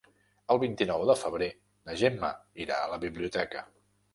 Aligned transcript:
El 0.53 0.61
vint-i-nou 0.63 1.03
de 1.09 1.15
febrer 1.25 1.49
na 1.91 1.99
Gemma 2.01 2.33
irà 2.67 2.81
a 2.87 2.91
la 2.95 2.99
biblioteca. 3.05 3.63